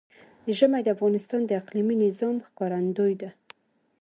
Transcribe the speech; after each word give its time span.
ژمی 0.57 0.81
د 0.83 0.87
افغانستان 0.95 1.41
د 1.45 1.51
اقلیمي 1.61 1.95
نظام 2.05 2.35
ښکارندوی 2.47 3.13
ده. 3.21 3.29